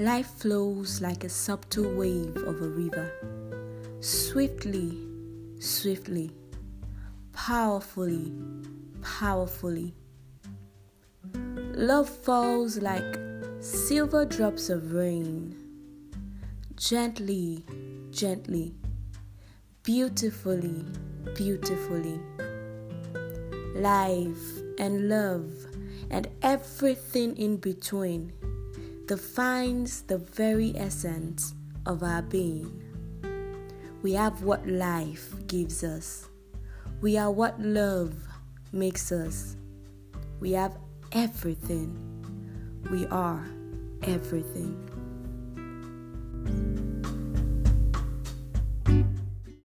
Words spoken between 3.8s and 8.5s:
swiftly, swiftly, powerfully,